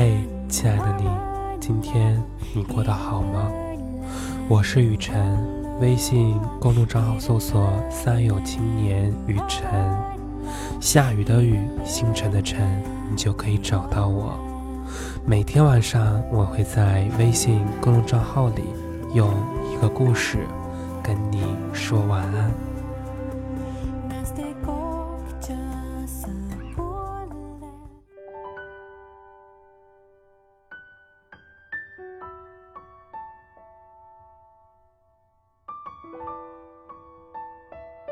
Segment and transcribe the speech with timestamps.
[0.00, 0.16] 嘿，
[0.48, 1.10] 亲爱的你，
[1.60, 2.22] 今天
[2.54, 3.50] 你过得好吗？
[4.48, 5.44] 我是雨晨，
[5.80, 9.68] 微信公众账号搜索“三有青年雨晨”，
[10.80, 12.80] 下雨的雨，星辰的辰，
[13.10, 14.38] 你就可以找到我。
[15.26, 18.62] 每天晚上，我会在微信公众账号里
[19.14, 19.28] 用
[19.68, 20.46] 一个故事
[21.02, 21.42] 跟你
[21.72, 22.67] 说晚安。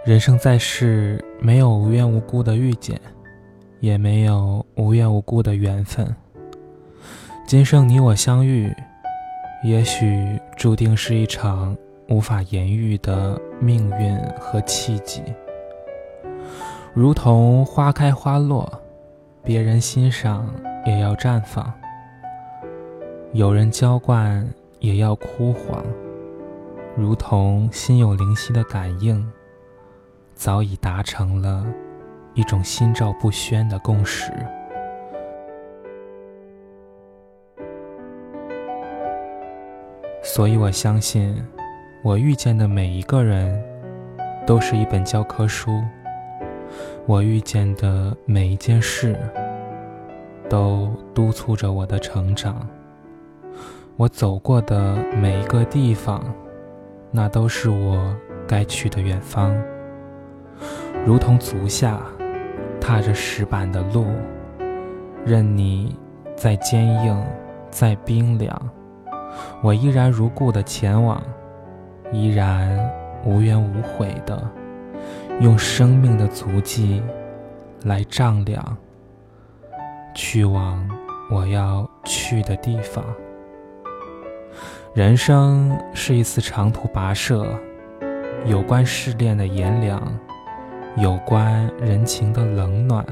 [0.05, 3.01] 人生在世，没有无缘无故的遇见，
[3.81, 6.07] 也没有无缘无故的缘分。
[7.45, 8.73] 今生你我相遇，
[9.65, 11.77] 也许注定是一场
[12.09, 15.23] 无法言喻的命运和契机。
[16.95, 18.81] 如同花开花落，
[19.43, 20.49] 别人欣赏
[20.87, 21.65] 也要绽放；
[23.33, 25.85] 有人浇灌，也要枯黄。
[26.97, 29.25] 如同心有灵犀的感应。
[30.35, 31.65] 早已达成了
[32.35, 34.31] 一种心照不宣的共识，
[40.23, 41.43] 所以我相信，
[42.03, 43.59] 我遇见的每一个人
[44.47, 45.83] 都是一本教科书，
[47.07, 49.19] 我遇见的每一件事
[50.51, 52.69] 都督促着我的成长，
[53.97, 56.23] 我走过的每一个地方，
[57.17, 58.15] 那都是我
[58.47, 59.57] 该去的远方。
[61.07, 61.99] 如同足下
[62.79, 64.05] 踏着石板的路，
[65.25, 65.97] 任你
[66.37, 67.25] 再坚硬、
[67.71, 68.71] 再冰凉，
[69.63, 71.23] 我依然如故的前往，
[72.13, 72.79] 依然
[73.25, 74.47] 无怨无悔的
[75.41, 77.03] 用生命的足迹
[77.85, 78.77] 来丈量，
[80.15, 80.87] 去往
[81.31, 83.03] 我要去的地方。
[84.95, 87.47] 人生是一次长途跋涉，
[88.45, 90.03] 有关试炼的炎凉。
[90.99, 93.05] 有关人情的冷暖，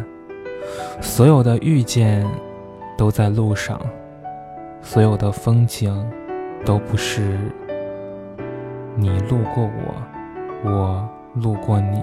[1.02, 2.26] 所有的遇见
[2.96, 3.78] 都在路上，
[4.80, 6.10] 所有的风景
[6.64, 7.38] 都不是
[8.96, 9.64] 你路过
[10.64, 12.02] 我，我路过你，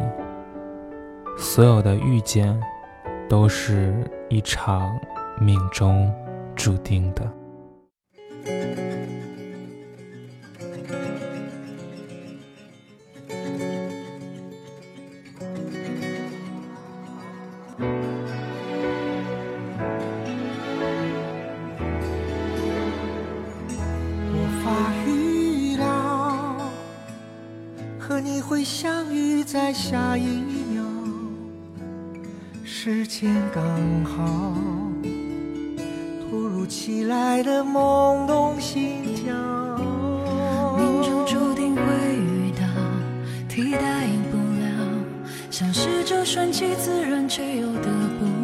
[1.35, 2.55] 所有的遇见
[3.27, 3.91] 都是
[4.29, 4.87] 一场
[5.39, 6.13] 命中
[6.55, 7.23] 注定的。
[24.63, 24.67] 我
[25.07, 25.87] 预料
[27.99, 30.83] 和你会相遇在下一秒，
[32.63, 33.63] 时间刚
[34.05, 34.53] 好，
[36.29, 39.33] 突如其来的懵懂心跳，
[40.77, 41.81] 命中注定会
[46.33, 48.40] 顺其自然却又得不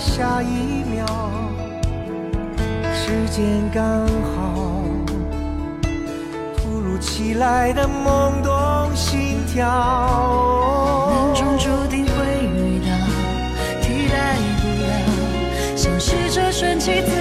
[0.00, 1.04] 下一秒，
[2.94, 4.82] 时间刚好，
[6.56, 9.68] 突如其来的懵懂心跳，
[11.10, 12.12] 命中注定会
[12.56, 12.88] 遇到，
[13.82, 14.90] 替代不了，
[15.76, 17.19] 像是这顺其自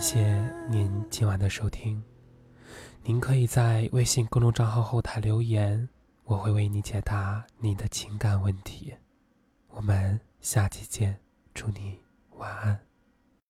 [0.00, 0.34] 谢
[0.66, 2.02] 您今晚的收听，
[3.02, 5.86] 您可以在微信公众账号后台留言，
[6.24, 8.94] 我会为你解答你的情感问题。
[9.68, 11.20] 我们下期见，
[11.52, 11.98] 祝你
[12.38, 12.89] 晚安。